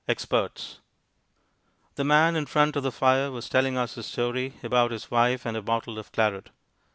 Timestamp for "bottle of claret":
5.61-6.49